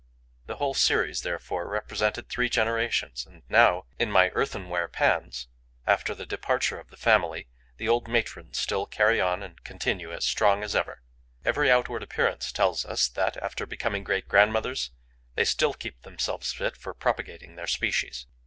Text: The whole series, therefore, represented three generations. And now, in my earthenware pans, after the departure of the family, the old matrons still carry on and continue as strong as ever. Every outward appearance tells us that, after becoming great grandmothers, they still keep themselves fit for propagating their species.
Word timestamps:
The 0.47 0.55
whole 0.55 0.73
series, 0.73 1.21
therefore, 1.21 1.69
represented 1.69 2.27
three 2.27 2.49
generations. 2.49 3.23
And 3.27 3.43
now, 3.49 3.85
in 3.99 4.09
my 4.11 4.29
earthenware 4.33 4.87
pans, 4.87 5.47
after 5.85 6.15
the 6.15 6.25
departure 6.25 6.79
of 6.79 6.89
the 6.89 6.97
family, 6.97 7.49
the 7.77 7.87
old 7.87 8.07
matrons 8.07 8.57
still 8.57 8.87
carry 8.87 9.21
on 9.21 9.43
and 9.43 9.63
continue 9.63 10.11
as 10.11 10.25
strong 10.25 10.63
as 10.63 10.75
ever. 10.75 11.03
Every 11.45 11.69
outward 11.69 12.01
appearance 12.01 12.51
tells 12.51 12.83
us 12.83 13.07
that, 13.09 13.37
after 13.37 13.67
becoming 13.67 14.03
great 14.03 14.27
grandmothers, 14.27 14.89
they 15.35 15.45
still 15.45 15.75
keep 15.75 16.01
themselves 16.01 16.51
fit 16.51 16.75
for 16.77 16.95
propagating 16.95 17.55
their 17.55 17.67
species. 17.67 18.25